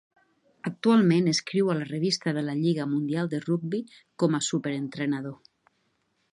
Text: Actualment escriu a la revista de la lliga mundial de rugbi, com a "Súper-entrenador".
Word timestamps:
Actualment 0.69 1.27
escriu 1.31 1.69
a 1.73 1.75
la 1.81 1.89
revista 1.91 2.33
de 2.39 2.43
la 2.49 2.57
lliga 2.63 2.89
mundial 2.95 3.31
de 3.35 3.43
rugbi, 3.45 3.85
com 4.25 4.39
a 4.39 4.43
"Súper-entrenador". 4.51 5.41